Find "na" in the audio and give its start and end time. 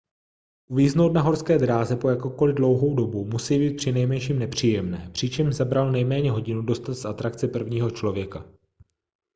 1.13-1.21